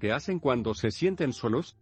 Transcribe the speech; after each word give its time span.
¿Qué 0.00 0.12
hacen 0.12 0.38
cuando 0.38 0.74
se 0.74 0.92
sienten 0.92 1.32
solos? 1.32 1.76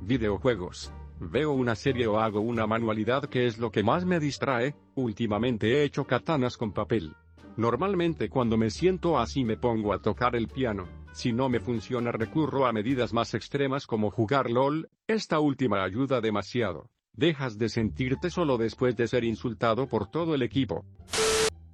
Videojuegos. 0.00 0.92
Veo 1.20 1.52
una 1.52 1.74
serie 1.74 2.06
o 2.06 2.18
hago 2.18 2.40
una 2.40 2.66
manualidad 2.66 3.26
que 3.26 3.46
es 3.46 3.58
lo 3.58 3.70
que 3.70 3.82
más 3.82 4.06
me 4.06 4.18
distrae, 4.18 4.74
últimamente 4.94 5.72
he 5.72 5.84
hecho 5.84 6.04
katanas 6.04 6.56
con 6.56 6.72
papel. 6.72 7.14
Normalmente 7.58 8.30
cuando 8.30 8.56
me 8.56 8.70
siento 8.70 9.18
así 9.18 9.44
me 9.44 9.58
pongo 9.58 9.92
a 9.92 10.00
tocar 10.00 10.34
el 10.34 10.48
piano, 10.48 10.88
si 11.12 11.34
no 11.34 11.50
me 11.50 11.60
funciona 11.60 12.12
recurro 12.12 12.66
a 12.66 12.72
medidas 12.72 13.12
más 13.12 13.34
extremas 13.34 13.86
como 13.86 14.10
jugar 14.10 14.50
LOL, 14.50 14.88
esta 15.06 15.38
última 15.38 15.84
ayuda 15.84 16.22
demasiado. 16.22 16.88
Dejas 17.12 17.58
de 17.58 17.68
sentirte 17.68 18.30
solo 18.30 18.56
después 18.56 18.96
de 18.96 19.06
ser 19.06 19.24
insultado 19.24 19.86
por 19.86 20.10
todo 20.10 20.34
el 20.34 20.40
equipo. 20.40 20.86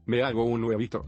Me 0.04 0.24
hago 0.24 0.44
un 0.44 0.64
huevito. 0.64 1.06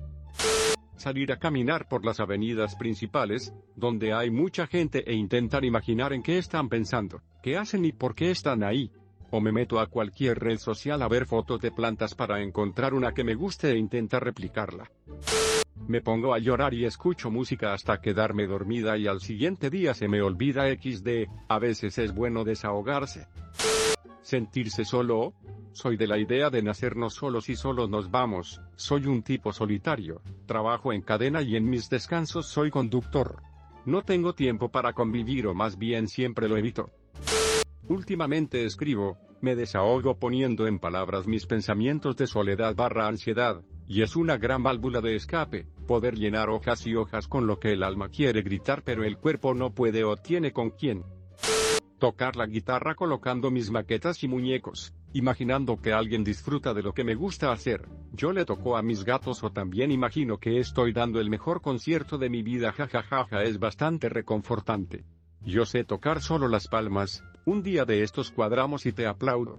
Salir 1.01 1.33
a 1.33 1.39
caminar 1.39 1.89
por 1.89 2.05
las 2.05 2.21
avenidas 2.21 2.77
principales, 2.77 3.55
donde 3.75 4.13
hay 4.13 4.31
mucha 4.31 4.67
gente 4.67 5.03
e 5.11 5.15
intentar 5.15 5.65
imaginar 5.65 6.13
en 6.13 6.23
qué 6.23 6.37
están 6.37 6.69
pensando, 6.69 7.23
qué 7.43 7.57
hacen 7.57 7.87
y 7.87 7.93
por 7.93 8.15
qué 8.15 8.31
están 8.31 8.63
ahí. 8.63 8.93
O 9.31 9.41
me 9.41 9.51
meto 9.51 9.81
a 9.81 9.87
cualquier 9.87 10.39
red 10.39 10.59
social 10.59 11.01
a 11.01 11.09
ver 11.09 11.25
fotos 11.25 11.59
de 11.63 11.71
plantas 11.73 12.15
para 12.15 12.43
encontrar 12.43 12.93
una 12.93 13.13
que 13.13 13.25
me 13.25 13.35
guste 13.35 13.71
e 13.71 13.79
intentar 13.79 14.23
replicarla. 14.23 14.91
Me 15.89 16.03
pongo 16.03 16.35
a 16.35 16.39
llorar 16.39 16.75
y 16.75 16.85
escucho 16.85 17.31
música 17.31 17.73
hasta 17.73 18.03
quedarme 18.03 18.47
dormida 18.47 18.99
y 18.99 19.07
al 19.07 19.23
siguiente 19.23 19.71
día 19.71 19.95
se 19.95 20.07
me 20.07 20.21
olvida 20.21 20.71
XD, 20.71 21.31
a 21.49 21.59
veces 21.59 21.97
es 21.97 22.15
bueno 22.15 22.45
desahogarse. 22.45 23.27
Sentirse 24.21 24.85
solo. 24.85 25.33
Soy 25.73 25.97
de 25.97 26.09
la 26.09 26.19
idea 26.19 26.51
de 26.51 26.63
nacernos 26.63 27.15
solos 27.15 27.49
y 27.49 27.55
solos 27.55 27.89
nos 27.89 28.11
vamos, 28.11 28.61
soy 28.75 29.07
un 29.07 29.23
tipo 29.23 29.53
solitario, 29.53 30.21
trabajo 30.47 30.93
en 30.93 31.01
cadena 31.01 31.43
y 31.43 31.57
en 31.57 31.71
mis 31.71 31.89
descansos 31.89 32.47
soy 32.47 32.71
conductor. 32.71 33.43
No 33.87 34.03
tengo 34.03 34.35
tiempo 34.35 34.71
para 34.71 34.93
convivir 34.93 35.47
o 35.47 35.55
más 35.55 35.79
bien 35.79 36.09
siempre 36.09 36.49
lo 36.49 36.57
evito. 36.57 36.91
Últimamente 37.89 38.65
escribo, 38.65 39.17
me 39.41 39.55
desahogo 39.55 40.19
poniendo 40.19 40.67
en 40.67 40.79
palabras 40.81 41.27
mis 41.27 41.47
pensamientos 41.47 42.17
de 42.17 42.27
soledad 42.27 42.75
barra 42.75 43.07
ansiedad, 43.07 43.63
y 43.87 44.03
es 44.03 44.17
una 44.17 44.37
gran 44.39 44.63
válvula 44.63 45.01
de 45.01 45.15
escape, 45.15 45.67
poder 45.87 46.17
llenar 46.17 46.51
hojas 46.51 46.87
y 46.87 46.95
hojas 46.95 47.27
con 47.27 47.47
lo 47.47 47.59
que 47.59 47.73
el 47.73 47.83
alma 47.83 48.09
quiere 48.09 48.43
gritar 48.43 48.83
pero 48.85 49.05
el 49.05 49.17
cuerpo 49.17 49.55
no 49.55 49.73
puede 49.73 50.05
o 50.05 50.17
tiene 50.17 50.53
con 50.53 50.71
quién. 50.71 51.05
Tocar 52.01 52.35
la 52.35 52.47
guitarra 52.47 52.95
colocando 52.95 53.51
mis 53.51 53.71
maquetas 53.71 54.25
y 54.25 54.29
muñecos, 54.29 54.95
imaginando 55.13 55.83
que 55.83 55.93
alguien 55.93 56.25
disfruta 56.25 56.73
de 56.73 56.83
lo 56.83 56.95
que 56.95 57.05
me 57.05 57.15
gusta 57.15 57.53
hacer. 57.53 57.87
Yo 58.15 58.33
le 58.33 58.47
toco 58.47 58.79
a 58.79 58.83
mis 58.83 59.05
gatos 59.05 59.45
o 59.45 59.53
también 59.53 59.91
imagino 59.91 60.39
que 60.39 60.61
estoy 60.61 60.95
dando 60.95 61.21
el 61.21 61.29
mejor 61.29 61.61
concierto 61.61 62.17
de 62.17 62.31
mi 62.31 62.43
vida 62.43 62.73
jajajaja 62.73 63.43
es 63.43 63.59
bastante 63.59 64.09
reconfortante. 64.09 65.05
Yo 65.43 65.67
sé 65.67 65.85
tocar 65.85 66.23
solo 66.23 66.49
las 66.49 66.69
palmas, 66.69 67.23
un 67.45 67.63
día 67.63 67.85
de 67.85 68.03
estos 68.03 68.31
cuadramos 68.31 68.87
y 68.87 68.93
te 68.93 69.07
aplaudo. 69.07 69.59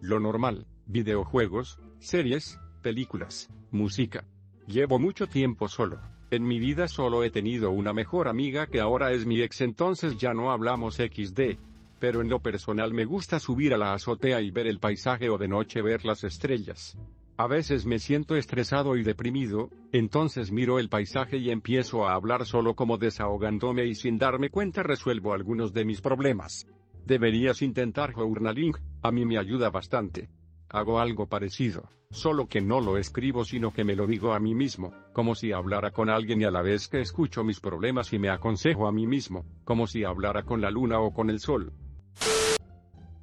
Lo 0.00 0.18
normal, 0.18 0.66
videojuegos, 0.86 1.78
series, 2.00 2.58
películas, 2.82 3.50
música. 3.70 4.24
Llevo 4.66 4.98
mucho 4.98 5.28
tiempo 5.28 5.68
solo. 5.68 6.00
En 6.36 6.46
mi 6.46 6.58
vida 6.58 6.86
solo 6.86 7.24
he 7.24 7.30
tenido 7.30 7.70
una 7.70 7.94
mejor 7.94 8.28
amiga 8.28 8.66
que 8.66 8.78
ahora 8.78 9.10
es 9.12 9.24
mi 9.24 9.40
ex 9.40 9.62
entonces 9.62 10.18
ya 10.18 10.34
no 10.34 10.52
hablamos 10.52 10.96
XD. 10.96 11.56
Pero 11.98 12.20
en 12.20 12.28
lo 12.28 12.40
personal 12.40 12.92
me 12.92 13.06
gusta 13.06 13.40
subir 13.40 13.72
a 13.72 13.78
la 13.78 13.94
azotea 13.94 14.42
y 14.42 14.50
ver 14.50 14.66
el 14.66 14.78
paisaje 14.78 15.30
o 15.30 15.38
de 15.38 15.48
noche 15.48 15.80
ver 15.80 16.04
las 16.04 16.24
estrellas. 16.24 16.98
A 17.38 17.46
veces 17.46 17.86
me 17.86 17.98
siento 17.98 18.36
estresado 18.36 18.98
y 18.98 19.02
deprimido, 19.02 19.70
entonces 19.92 20.52
miro 20.52 20.78
el 20.78 20.90
paisaje 20.90 21.38
y 21.38 21.48
empiezo 21.48 22.06
a 22.06 22.12
hablar 22.12 22.44
solo 22.44 22.74
como 22.74 22.98
desahogándome 22.98 23.86
y 23.86 23.94
sin 23.94 24.18
darme 24.18 24.50
cuenta 24.50 24.82
resuelvo 24.82 25.32
algunos 25.32 25.72
de 25.72 25.86
mis 25.86 26.02
problemas. 26.02 26.66
Deberías 27.06 27.62
intentar 27.62 28.12
journaling, 28.12 28.74
a 29.00 29.10
mí 29.10 29.24
me 29.24 29.38
ayuda 29.38 29.70
bastante. 29.70 30.28
Hago 30.68 30.98
algo 30.98 31.26
parecido, 31.26 31.88
solo 32.10 32.48
que 32.48 32.60
no 32.60 32.80
lo 32.80 32.98
escribo 32.98 33.44
sino 33.44 33.72
que 33.72 33.84
me 33.84 33.94
lo 33.94 34.06
digo 34.06 34.32
a 34.32 34.40
mí 34.40 34.54
mismo, 34.54 34.92
como 35.12 35.34
si 35.34 35.52
hablara 35.52 35.92
con 35.92 36.10
alguien 36.10 36.40
y 36.40 36.44
a 36.44 36.50
la 36.50 36.62
vez 36.62 36.88
que 36.88 37.00
escucho 37.00 37.44
mis 37.44 37.60
problemas 37.60 38.12
y 38.12 38.18
me 38.18 38.30
aconsejo 38.30 38.86
a 38.86 38.92
mí 38.92 39.06
mismo, 39.06 39.44
como 39.64 39.86
si 39.86 40.04
hablara 40.04 40.42
con 40.42 40.60
la 40.60 40.70
luna 40.70 41.00
o 41.00 41.12
con 41.12 41.30
el 41.30 41.40
sol. 41.40 41.72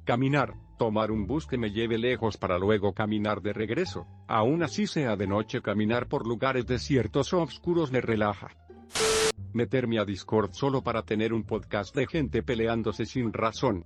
Caminar, 0.04 0.54
tomar 0.78 1.10
un 1.10 1.26
bus 1.26 1.46
que 1.46 1.58
me 1.58 1.70
lleve 1.70 1.98
lejos 1.98 2.36
para 2.36 2.58
luego 2.58 2.92
caminar 2.92 3.40
de 3.42 3.52
regreso, 3.52 4.06
aún 4.26 4.62
así 4.62 4.86
sea 4.86 5.16
de 5.16 5.26
noche 5.26 5.62
caminar 5.62 6.08
por 6.08 6.26
lugares 6.26 6.66
desiertos 6.66 7.32
o 7.32 7.42
oscuros 7.42 7.92
me 7.92 8.00
relaja. 8.00 8.48
Meterme 9.52 9.98
a 9.98 10.04
Discord 10.04 10.52
solo 10.52 10.82
para 10.82 11.02
tener 11.02 11.32
un 11.32 11.44
podcast 11.44 11.94
de 11.94 12.06
gente 12.06 12.42
peleándose 12.42 13.06
sin 13.06 13.32
razón, 13.32 13.84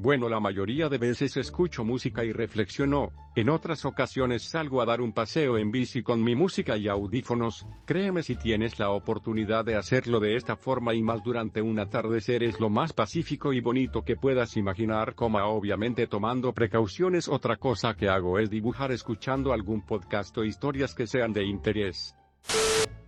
bueno, 0.00 0.28
la 0.28 0.38
mayoría 0.38 0.88
de 0.88 0.96
veces 0.96 1.36
escucho 1.36 1.84
música 1.84 2.24
y 2.24 2.32
reflexiono, 2.32 3.10
en 3.34 3.48
otras 3.48 3.84
ocasiones 3.84 4.44
salgo 4.44 4.80
a 4.80 4.86
dar 4.86 5.00
un 5.00 5.12
paseo 5.12 5.58
en 5.58 5.72
bici 5.72 6.04
con 6.04 6.22
mi 6.22 6.36
música 6.36 6.76
y 6.76 6.86
audífonos, 6.86 7.66
créeme 7.84 8.22
si 8.22 8.36
tienes 8.36 8.78
la 8.78 8.90
oportunidad 8.90 9.64
de 9.64 9.74
hacerlo 9.74 10.20
de 10.20 10.36
esta 10.36 10.54
forma 10.54 10.94
y 10.94 11.02
más 11.02 11.24
durante 11.24 11.60
un 11.62 11.80
atardecer 11.80 12.44
es 12.44 12.60
lo 12.60 12.70
más 12.70 12.92
pacífico 12.92 13.52
y 13.52 13.60
bonito 13.60 14.04
que 14.04 14.14
puedas 14.14 14.56
imaginar, 14.56 15.16
como 15.16 15.38
obviamente 15.38 16.06
tomando 16.06 16.52
precauciones. 16.52 17.26
Otra 17.26 17.56
cosa 17.56 17.94
que 17.94 18.08
hago 18.08 18.38
es 18.38 18.50
dibujar 18.50 18.92
escuchando 18.92 19.52
algún 19.52 19.84
podcast 19.84 20.36
o 20.38 20.44
historias 20.44 20.94
que 20.94 21.08
sean 21.08 21.32
de 21.32 21.44
interés. 21.44 22.14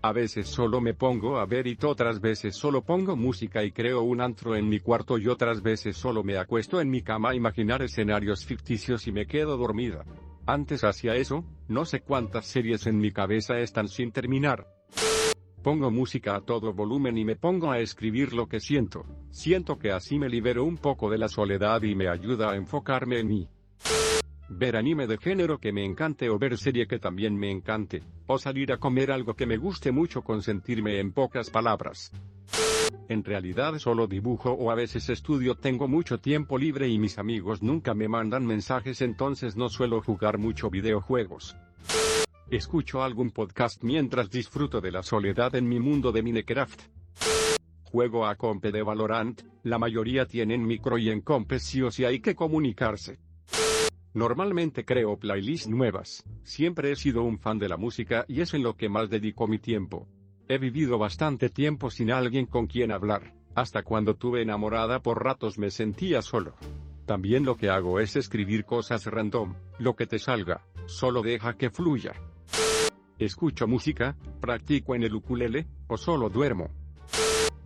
A 0.03 0.13
veces 0.13 0.49
solo 0.49 0.81
me 0.81 0.95
pongo 0.95 1.39
a 1.39 1.45
ver 1.45 1.67
y 1.67 1.77
otras 1.83 2.23
veces 2.23 2.57
solo 2.57 2.81
pongo 2.81 3.17
música 3.17 3.63
y 3.63 3.71
creo 3.71 4.01
un 4.01 4.23
antro 4.23 4.57
en 4.57 4.67
mi 4.67 4.81
cuarto 4.81 5.19
y 5.19 5.29
otras 5.29 5.61
veces 5.61 5.95
solo 5.95 6.25
me 6.25 6.39
acuesto 6.39 6.81
en 6.81 6.89
mi 6.89 7.03
cama 7.03 7.31
a 7.31 7.35
imaginar 7.35 7.83
escenarios 7.83 8.47
ficticios 8.47 9.07
y 9.07 9.13
me 9.13 9.27
quedo 9.27 9.59
dormida. 9.59 10.07
Antes 10.47 10.85
hacía 10.85 11.17
eso, 11.17 11.45
no 11.69 11.85
sé 11.85 12.01
cuántas 12.01 12.47
series 12.47 12.87
en 12.87 12.97
mi 12.99 13.11
cabeza 13.11 13.59
están 13.59 13.89
sin 13.89 14.11
terminar. 14.11 14.67
Pongo 15.63 15.91
música 15.91 16.35
a 16.35 16.41
todo 16.41 16.73
volumen 16.73 17.19
y 17.19 17.27
me 17.27 17.37
pongo 17.37 17.71
a 17.71 17.81
escribir 17.81 18.33
lo 18.33 18.49
que 18.49 18.61
siento. 18.61 19.05
Siento 19.29 19.79
que 19.79 19.93
así 19.93 20.19
me 20.19 20.31
libero 20.31 20.65
un 20.65 20.79
poco 20.79 21.11
de 21.11 21.19
la 21.19 21.29
soledad 21.29 21.83
y 21.83 21.95
me 21.95 22.09
ayuda 22.09 22.53
a 22.53 22.57
enfocarme 22.57 23.19
en 23.19 23.29
mí 23.29 23.49
ver 24.51 24.77
anime 24.77 25.07
de 25.07 25.17
género 25.17 25.59
que 25.59 25.73
me 25.73 25.85
encante 25.85 26.29
o 26.29 26.39
ver 26.39 26.59
serie 26.59 26.87
que 26.87 26.99
también 26.99 27.37
me 27.37 27.51
encante, 27.51 28.03
o 28.27 28.39
salir 28.39 28.73
a 28.73 28.79
comer 28.79 29.13
algo 29.13 29.35
que 29.35 29.47
me 29.47 29.57
guste 29.57 29.93
mucho 29.93 30.23
con 30.23 30.43
sentirme 30.43 30.99
en 30.99 31.13
pocas 31.13 31.51
palabras. 31.51 32.13
En 33.09 33.25
realidad 33.25 33.79
solo 33.79 34.07
dibujo 34.07 34.51
o 34.51 34.71
a 34.71 34.75
veces 34.75 35.09
estudio 35.09 35.55
tengo 35.55 35.89
mucho 35.89 36.19
tiempo 36.19 36.59
libre 36.59 36.89
y 36.89 36.99
mis 36.99 37.19
amigos 37.19 37.63
nunca 37.63 37.95
me 37.95 38.09
mandan 38.09 38.45
mensajes 38.45 39.03
entonces 39.03 39.57
no 39.57 39.69
suelo 39.69 40.03
jugar 40.03 40.39
mucho 40.39 40.69
videojuegos. 40.69 41.57
Escucho 42.51 43.03
algún 43.05 43.31
podcast 43.31 43.83
mientras 43.85 44.31
disfruto 44.31 44.81
de 44.81 44.91
la 44.91 45.05
soledad 45.05 45.55
en 45.55 45.69
mi 45.69 45.79
mundo 45.79 46.11
de 46.11 46.23
Minecraft. 46.23 46.83
Juego 47.85 48.27
a 48.27 48.35
compe 48.35 48.73
de 48.73 48.83
Valorant, 48.83 49.43
la 49.63 49.79
mayoría 49.79 50.27
tienen 50.27 50.67
micro 50.67 50.99
y 50.99 51.11
en 51.11 51.21
compe 51.21 51.61
sí 51.61 51.83
o 51.83 51.91
sí 51.91 52.05
hay 52.05 52.21
que 52.21 52.35
comunicarse. 52.35 53.19
Normalmente 54.13 54.85
creo 54.85 55.17
playlists 55.17 55.69
nuevas, 55.69 56.25
siempre 56.43 56.91
he 56.91 56.97
sido 56.97 57.23
un 57.23 57.39
fan 57.39 57.61
de 57.61 57.69
la 57.69 57.77
música 57.77 58.25
y 58.27 58.41
es 58.41 58.55
en 58.55 58.65
lo 58.65 58.77
que 58.77 58.89
más 58.89 59.09
dedico 59.09 59.47
mi 59.47 59.59
tiempo. 59.59 60.09
He 60.49 60.59
vivido 60.59 60.99
bastante 60.99 61.49
tiempo 61.49 61.91
sin 61.91 62.11
alguien 62.11 62.47
con 62.47 62.67
quien 62.67 62.91
hablar, 62.91 63.35
hasta 63.55 63.85
cuando 63.85 64.17
tuve 64.17 64.43
enamorada 64.43 65.01
por 65.01 65.23
ratos 65.23 65.59
me 65.59 65.71
sentía 65.71 66.23
solo. 66.23 66.57
También 67.07 67.45
lo 67.45 67.57
que 67.57 67.71
hago 67.71 68.01
es 68.01 68.17
escribir 68.17 68.65
cosas 68.65 69.07
random, 69.07 69.55
lo 69.79 69.95
que 69.95 70.09
te 70.09 70.19
salga, 70.19 70.67
solo 70.87 71.23
deja 71.23 71.57
que 71.57 71.71
fluya. 71.71 72.13
Escucho 73.17 73.69
música, 73.69 74.17
practico 74.41 74.97
en 74.97 75.05
el 75.05 75.15
ukulele, 75.15 75.69
o 75.87 75.97
solo 75.97 76.31
duermo. 76.31 76.71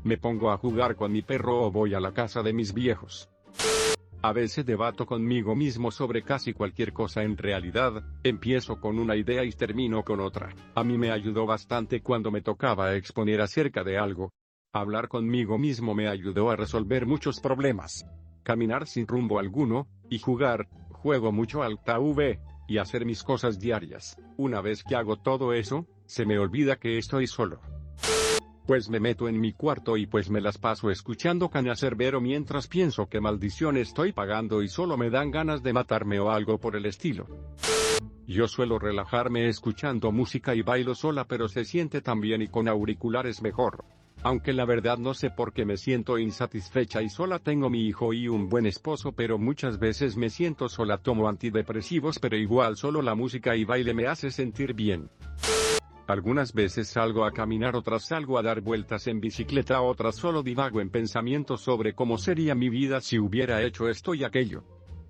Me 0.02 0.18
pongo 0.18 0.50
a 0.50 0.58
jugar 0.58 0.94
con 0.94 1.10
mi 1.10 1.22
perro 1.22 1.62
o 1.62 1.70
voy 1.70 1.94
a 1.94 2.00
la 2.00 2.12
casa 2.12 2.42
de 2.42 2.52
mis 2.52 2.74
viejos. 2.74 3.30
A 4.24 4.32
veces 4.32 4.64
debato 4.64 5.04
conmigo 5.04 5.54
mismo 5.54 5.90
sobre 5.90 6.22
casi 6.22 6.54
cualquier 6.54 6.94
cosa 6.94 7.22
en 7.22 7.36
realidad, 7.36 8.02
empiezo 8.22 8.80
con 8.80 8.98
una 8.98 9.16
idea 9.16 9.44
y 9.44 9.52
termino 9.52 10.02
con 10.02 10.18
otra. 10.20 10.48
A 10.74 10.82
mí 10.82 10.96
me 10.96 11.10
ayudó 11.10 11.44
bastante 11.44 12.00
cuando 12.00 12.30
me 12.30 12.40
tocaba 12.40 12.94
exponer 12.94 13.42
acerca 13.42 13.84
de 13.84 13.98
algo. 13.98 14.32
Hablar 14.72 15.08
conmigo 15.08 15.58
mismo 15.58 15.94
me 15.94 16.08
ayudó 16.08 16.48
a 16.48 16.56
resolver 16.56 17.04
muchos 17.04 17.38
problemas. 17.38 18.06
Caminar 18.42 18.86
sin 18.86 19.06
rumbo 19.06 19.38
alguno, 19.38 19.88
y 20.08 20.20
jugar, 20.20 20.70
juego 20.90 21.30
mucho 21.30 21.62
al 21.62 21.84
TV, 21.84 22.40
y 22.66 22.78
hacer 22.78 23.04
mis 23.04 23.22
cosas 23.22 23.60
diarias. 23.60 24.16
Una 24.38 24.62
vez 24.62 24.84
que 24.84 24.96
hago 24.96 25.16
todo 25.16 25.52
eso, 25.52 25.86
se 26.06 26.24
me 26.24 26.38
olvida 26.38 26.76
que 26.76 26.96
estoy 26.96 27.26
solo. 27.26 27.60
Pues 28.66 28.88
me 28.88 28.98
meto 28.98 29.28
en 29.28 29.38
mi 29.38 29.52
cuarto 29.52 29.98
y 29.98 30.06
pues 30.06 30.30
me 30.30 30.40
las 30.40 30.56
paso 30.56 30.90
escuchando 30.90 31.50
Cañacerbero 31.50 32.22
mientras 32.22 32.66
pienso 32.66 33.06
que 33.06 33.20
maldición 33.20 33.76
estoy 33.76 34.12
pagando 34.12 34.62
y 34.62 34.68
solo 34.68 34.96
me 34.96 35.10
dan 35.10 35.30
ganas 35.30 35.62
de 35.62 35.74
matarme 35.74 36.18
o 36.18 36.30
algo 36.30 36.56
por 36.56 36.74
el 36.74 36.86
estilo. 36.86 37.26
Yo 38.26 38.48
suelo 38.48 38.78
relajarme 38.78 39.48
escuchando 39.48 40.12
música 40.12 40.54
y 40.54 40.62
bailo 40.62 40.94
sola 40.94 41.26
pero 41.26 41.46
se 41.46 41.66
siente 41.66 42.00
tan 42.00 42.22
bien 42.22 42.40
y 42.40 42.48
con 42.48 42.66
auriculares 42.66 43.42
mejor. 43.42 43.84
Aunque 44.22 44.54
la 44.54 44.64
verdad 44.64 44.96
no 44.96 45.12
sé 45.12 45.28
por 45.28 45.52
qué 45.52 45.66
me 45.66 45.76
siento 45.76 46.18
insatisfecha 46.18 47.02
y 47.02 47.10
sola 47.10 47.40
tengo 47.40 47.68
mi 47.68 47.86
hijo 47.86 48.14
y 48.14 48.28
un 48.28 48.48
buen 48.48 48.64
esposo 48.64 49.12
pero 49.12 49.36
muchas 49.36 49.78
veces 49.78 50.16
me 50.16 50.30
siento 50.30 50.70
sola 50.70 50.96
tomo 50.96 51.28
antidepresivos 51.28 52.18
pero 52.18 52.38
igual 52.38 52.78
solo 52.78 53.02
la 53.02 53.14
música 53.14 53.56
y 53.56 53.64
baile 53.66 53.92
me 53.92 54.06
hace 54.06 54.30
sentir 54.30 54.72
bien. 54.72 55.10
Algunas 56.06 56.52
veces 56.52 56.88
salgo 56.88 57.24
a 57.24 57.32
caminar 57.32 57.74
otras 57.74 58.04
salgo 58.04 58.38
a 58.38 58.42
dar 58.42 58.60
vueltas 58.60 59.06
en 59.06 59.20
bicicleta 59.20 59.80
otras 59.80 60.16
solo 60.16 60.42
divago 60.42 60.82
en 60.82 60.90
pensamientos 60.90 61.62
sobre 61.62 61.94
cómo 61.94 62.18
sería 62.18 62.54
mi 62.54 62.68
vida 62.68 63.00
si 63.00 63.18
hubiera 63.18 63.62
hecho 63.62 63.88
esto 63.88 64.14
y 64.14 64.22
aquello. 64.22 64.64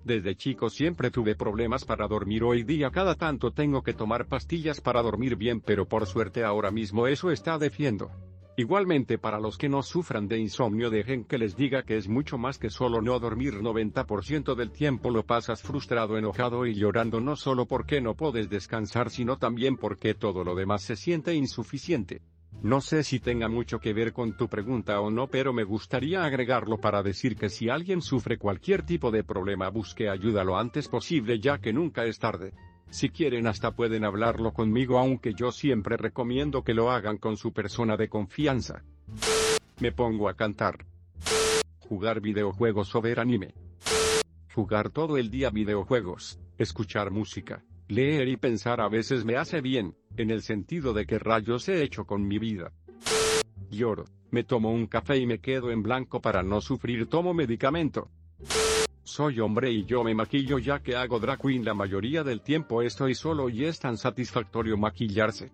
Desde 0.05 0.37
chico 0.37 0.69
siempre 0.69 1.11
tuve 1.11 1.35
problemas 1.35 1.83
para 1.83 2.07
dormir 2.07 2.43
hoy 2.43 2.63
día 2.63 2.91
cada 2.91 3.15
tanto 3.15 3.51
tengo 3.51 3.83
que 3.83 3.93
tomar 3.93 4.27
pastillas 4.27 4.79
para 4.79 5.01
dormir 5.01 5.35
bien 5.35 5.59
pero 5.59 5.85
por 5.85 6.05
suerte 6.05 6.45
ahora 6.45 6.71
mismo 6.71 7.07
eso 7.07 7.29
está 7.29 7.57
defiendo. 7.57 8.11
Igualmente 8.57 9.17
para 9.17 9.41
los 9.41 9.57
que 9.57 9.67
no 9.67 9.83
sufran 9.83 10.29
de 10.29 10.39
insomnio 10.39 10.89
dejen 10.89 11.25
que 11.25 11.37
les 11.37 11.57
diga 11.57 11.83
que 11.83 11.97
es 11.97 12.07
mucho 12.07 12.37
más 12.37 12.57
que 12.57 12.69
solo 12.69 13.01
no 13.01 13.19
dormir 13.19 13.55
90% 13.55 14.55
del 14.55 14.71
tiempo 14.71 15.09
lo 15.09 15.23
pasas 15.23 15.61
frustrado, 15.61 16.17
enojado 16.17 16.65
y 16.65 16.73
llorando 16.73 17.19
no 17.19 17.35
solo 17.35 17.65
porque 17.65 17.99
no 17.99 18.15
puedes 18.15 18.49
descansar 18.49 19.09
sino 19.09 19.37
también 19.37 19.75
porque 19.75 20.13
todo 20.13 20.45
lo 20.45 20.55
demás 20.55 20.83
se 20.83 20.95
siente 20.95 21.35
insuficiente. 21.35 22.21
No 22.63 22.79
sé 22.79 23.03
si 23.03 23.19
tenga 23.19 23.49
mucho 23.49 23.79
que 23.79 23.91
ver 23.91 24.13
con 24.13 24.37
tu 24.37 24.47
pregunta 24.47 25.01
o 25.01 25.11
no, 25.11 25.27
pero 25.27 25.51
me 25.51 25.65
gustaría 25.65 26.23
agregarlo 26.23 26.77
para 26.77 27.03
decir 27.03 27.35
que 27.35 27.49
si 27.49 27.67
alguien 27.67 28.01
sufre 28.01 28.37
cualquier 28.37 28.83
tipo 28.83 29.11
de 29.11 29.25
problema 29.25 29.69
busque 29.69 30.09
ayuda 30.09 30.45
lo 30.45 30.57
antes 30.57 30.87
posible 30.87 31.41
ya 31.41 31.57
que 31.57 31.73
nunca 31.73 32.05
es 32.05 32.19
tarde. 32.19 32.53
Si 32.95 33.09
quieren 33.09 33.45
hasta 33.45 33.71
pueden 33.71 34.05
hablarlo 34.05 34.53
conmigo 34.53 34.97
aunque 34.97 35.33
yo 35.33 35.51
siempre 35.51 35.97
recomiendo 35.97 36.63
que 36.63 36.73
lo 36.73 36.91
hagan 36.91 37.17
con 37.17 37.35
su 37.35 37.51
persona 37.51 37.97
de 37.97 38.07
confianza. 38.07 38.85
Me 39.81 39.91
pongo 39.91 40.29
a 40.29 40.35
cantar. 40.35 40.85
Jugar 41.89 42.21
videojuegos 42.21 42.95
o 42.95 43.01
ver 43.01 43.19
anime. 43.19 43.53
Jugar 44.53 44.91
todo 44.91 45.17
el 45.17 45.29
día 45.29 45.49
videojuegos, 45.49 46.39
escuchar 46.57 47.11
música, 47.11 47.65
leer 47.89 48.29
y 48.29 48.37
pensar 48.37 48.79
a 48.79 48.87
veces 48.87 49.25
me 49.25 49.35
hace 49.35 49.59
bien, 49.59 49.97
en 50.15 50.31
el 50.31 50.41
sentido 50.41 50.93
de 50.93 51.05
que 51.05 51.19
rayos 51.19 51.67
he 51.67 51.83
hecho 51.83 52.05
con 52.05 52.25
mi 52.25 52.39
vida. 52.39 52.71
Lloro, 53.69 54.05
me 54.31 54.45
tomo 54.45 54.71
un 54.71 54.87
café 54.87 55.17
y 55.17 55.25
me 55.25 55.39
quedo 55.39 55.69
en 55.69 55.83
blanco 55.83 56.21
para 56.21 56.43
no 56.43 56.61
sufrir 56.61 57.09
tomo 57.09 57.33
medicamento. 57.33 58.09
Soy 59.05 59.39
hombre 59.39 59.71
y 59.71 59.85
yo 59.85 60.03
me 60.03 60.15
maquillo 60.15 60.57
ya 60.57 60.79
que 60.79 60.95
hago 60.95 61.19
drag 61.19 61.39
queen 61.39 61.63
la 61.63 61.75
mayoría 61.75 62.23
del 62.23 62.41
tiempo 62.41 62.81
estoy 62.81 63.13
solo 63.13 63.49
y 63.49 63.63
es 63.65 63.79
tan 63.79 63.97
satisfactorio 63.97 64.77
maquillarse. 64.77 65.51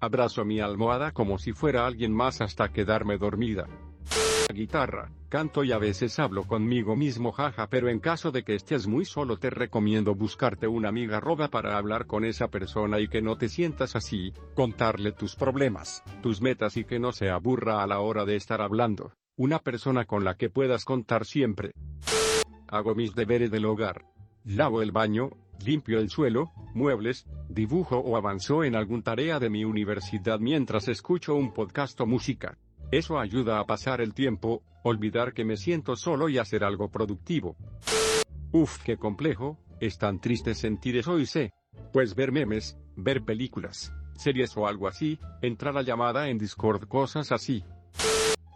Abrazo 0.00 0.44
mi 0.44 0.58
almohada 0.58 1.12
como 1.12 1.38
si 1.38 1.52
fuera 1.52 1.86
alguien 1.86 2.12
más 2.12 2.40
hasta 2.40 2.72
quedarme 2.72 3.16
dormida. 3.16 3.68
Guitarra, 4.52 5.12
canto 5.28 5.62
y 5.62 5.70
a 5.70 5.78
veces 5.78 6.18
hablo 6.18 6.48
conmigo 6.48 6.96
mismo 6.96 7.30
jaja 7.30 7.68
pero 7.68 7.88
en 7.90 8.00
caso 8.00 8.32
de 8.32 8.42
que 8.42 8.56
estés 8.56 8.88
muy 8.88 9.04
solo 9.04 9.36
te 9.36 9.50
recomiendo 9.50 10.16
buscarte 10.16 10.66
una 10.66 10.88
amiga 10.88 11.20
roba 11.20 11.46
para 11.50 11.78
hablar 11.78 12.06
con 12.06 12.24
esa 12.24 12.48
persona 12.48 12.98
y 12.98 13.06
que 13.06 13.22
no 13.22 13.38
te 13.38 13.48
sientas 13.48 13.94
así, 13.94 14.32
contarle 14.56 15.12
tus 15.12 15.36
problemas, 15.36 16.02
tus 16.24 16.42
metas 16.42 16.76
y 16.76 16.82
que 16.82 16.98
no 16.98 17.12
se 17.12 17.30
aburra 17.30 17.84
a 17.84 17.86
la 17.86 18.00
hora 18.00 18.24
de 18.24 18.34
estar 18.34 18.60
hablando, 18.60 19.12
una 19.36 19.60
persona 19.60 20.06
con 20.06 20.24
la 20.24 20.34
que 20.34 20.50
puedas 20.50 20.84
contar 20.84 21.24
siempre. 21.24 21.70
Hago 22.68 22.94
mis 22.94 23.14
deberes 23.14 23.50
del 23.50 23.64
hogar. 23.64 24.04
Lavo 24.44 24.82
el 24.82 24.92
baño, 24.92 25.30
limpio 25.64 25.98
el 25.98 26.10
suelo, 26.10 26.52
muebles, 26.74 27.26
dibujo 27.48 27.98
o 27.98 28.16
avanzo 28.16 28.64
en 28.64 28.76
alguna 28.76 29.02
tarea 29.02 29.38
de 29.38 29.50
mi 29.50 29.64
universidad 29.64 30.38
mientras 30.38 30.88
escucho 30.88 31.34
un 31.34 31.52
podcast 31.52 32.00
o 32.00 32.06
música. 32.06 32.58
Eso 32.90 33.18
ayuda 33.18 33.58
a 33.58 33.64
pasar 33.64 34.00
el 34.00 34.14
tiempo, 34.14 34.62
olvidar 34.82 35.32
que 35.34 35.44
me 35.44 35.56
siento 35.56 35.96
solo 35.96 36.28
y 36.28 36.38
hacer 36.38 36.64
algo 36.64 36.90
productivo. 36.90 37.56
Uf, 38.52 38.82
qué 38.82 38.96
complejo, 38.96 39.58
es 39.80 39.98
tan 39.98 40.20
triste 40.20 40.54
sentir 40.54 40.96
eso 40.96 41.18
y 41.18 41.26
sé. 41.26 41.52
Pues 41.92 42.14
ver 42.14 42.32
memes, 42.32 42.78
ver 42.96 43.22
películas, 43.22 43.92
series 44.16 44.56
o 44.56 44.66
algo 44.66 44.88
así, 44.88 45.18
entrar 45.42 45.76
a 45.76 45.82
llamada 45.82 46.28
en 46.28 46.38
Discord, 46.38 46.86
cosas 46.88 47.32
así. 47.32 47.64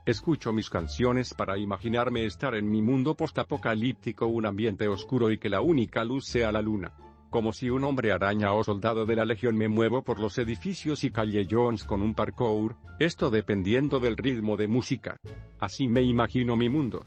Escucho 0.04 0.52
mis 0.52 0.68
canciones 0.68 1.32
para 1.32 1.56
imaginarme 1.56 2.26
estar 2.26 2.56
en 2.56 2.68
mi 2.68 2.82
mundo 2.82 3.14
postapocalíptico, 3.14 4.26
un 4.26 4.46
ambiente 4.46 4.88
oscuro 4.88 5.30
y 5.30 5.38
que 5.38 5.48
la 5.48 5.60
única 5.60 6.04
luz 6.04 6.26
sea 6.26 6.50
la 6.50 6.60
luna. 6.60 6.92
Como 7.30 7.52
si 7.52 7.70
un 7.70 7.84
hombre 7.84 8.10
araña 8.10 8.52
o 8.52 8.64
soldado 8.64 9.06
de 9.06 9.14
la 9.14 9.24
legión 9.24 9.56
me 9.56 9.68
muevo 9.68 10.02
por 10.02 10.18
los 10.18 10.36
edificios 10.38 11.04
y 11.04 11.12
callejones 11.12 11.84
con 11.84 12.02
un 12.02 12.14
parkour, 12.14 12.74
esto 12.98 13.30
dependiendo 13.30 14.00
del 14.00 14.16
ritmo 14.16 14.56
de 14.56 14.66
música. 14.66 15.16
Así 15.60 15.86
me 15.86 16.02
imagino 16.02 16.56
mi 16.56 16.68
mundo. 16.68 17.06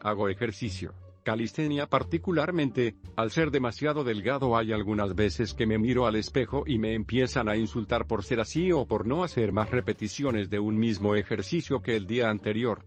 Hago 0.00 0.28
ejercicio 0.28 0.94
calistenia 1.24 1.88
particularmente, 1.88 2.94
al 3.16 3.32
ser 3.32 3.50
demasiado 3.50 4.04
delgado 4.04 4.56
hay 4.56 4.72
algunas 4.72 5.16
veces 5.16 5.54
que 5.54 5.66
me 5.66 5.78
miro 5.78 6.06
al 6.06 6.14
espejo 6.14 6.62
y 6.66 6.78
me 6.78 6.94
empiezan 6.94 7.48
a 7.48 7.56
insultar 7.56 8.06
por 8.06 8.22
ser 8.22 8.38
así 8.38 8.70
o 8.70 8.86
por 8.86 9.08
no 9.08 9.24
hacer 9.24 9.50
más 9.50 9.70
repeticiones 9.70 10.50
de 10.50 10.60
un 10.60 10.78
mismo 10.78 11.16
ejercicio 11.16 11.82
que 11.82 11.96
el 11.96 12.06
día 12.06 12.30
anterior. 12.30 12.84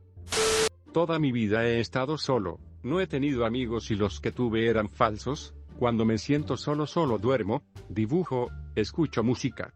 Toda 0.94 1.19
mi 1.19 1.34
vida 1.34 1.66
he 1.68 1.81
estado 1.81 2.18
solo, 2.18 2.60
no 2.84 3.01
he 3.01 3.07
tenido 3.07 3.45
amigos 3.45 3.92
y 3.92 3.95
los 3.95 4.22
que 4.22 4.31
tuve 4.31 4.68
eran 4.68 4.88
falsos, 4.88 5.54
cuando 5.78 6.06
me 6.06 6.18
siento 6.18 6.56
solo 6.56 6.88
solo 6.88 7.18
duermo, 7.18 7.63
dibujo, 7.89 8.50
escucho 8.75 9.24
música. 9.24 9.74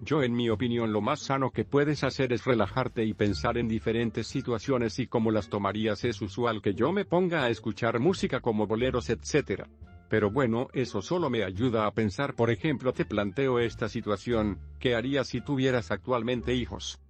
Yo 0.00 0.22
en 0.22 0.32
mi 0.32 0.48
opinión 0.48 0.92
lo 0.92 1.00
más 1.00 1.20
sano 1.20 1.50
que 1.50 1.64
puedes 1.64 2.04
hacer 2.04 2.32
es 2.32 2.44
relajarte 2.44 3.04
y 3.04 3.14
pensar 3.14 3.58
en 3.58 3.66
diferentes 3.66 4.28
situaciones 4.28 4.98
y 5.00 5.08
cómo 5.08 5.32
las 5.32 5.48
tomarías 5.48 6.04
es 6.04 6.22
usual 6.22 6.62
que 6.62 6.74
yo 6.74 6.92
me 6.92 7.04
ponga 7.04 7.42
a 7.42 7.50
escuchar 7.50 7.98
música 7.98 8.40
como 8.40 8.68
boleros 8.68 9.10
etc. 9.10 9.64
Pero 10.08 10.30
bueno, 10.30 10.68
eso 10.72 11.02
solo 11.02 11.30
me 11.30 11.42
ayuda 11.42 11.86
a 11.86 11.92
pensar 11.92 12.34
por 12.34 12.50
ejemplo 12.50 12.92
te 12.92 13.04
planteo 13.04 13.58
esta 13.58 13.88
situación, 13.88 14.60
¿qué 14.78 14.94
harías 14.94 15.26
si 15.28 15.40
tuvieras 15.40 15.90
actualmente 15.90 16.54
hijos? 16.54 17.00